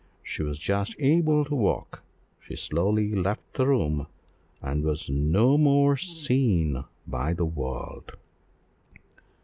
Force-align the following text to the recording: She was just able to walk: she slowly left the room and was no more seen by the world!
She 0.23 0.41
was 0.41 0.57
just 0.57 0.95
able 0.97 1.45
to 1.45 1.53
walk: 1.53 2.03
she 2.39 2.55
slowly 2.55 3.13
left 3.13 3.53
the 3.53 3.67
room 3.67 4.07
and 4.59 4.83
was 4.83 5.11
no 5.11 5.59
more 5.59 5.95
seen 5.95 6.85
by 7.05 7.33
the 7.33 7.45
world! 7.45 8.17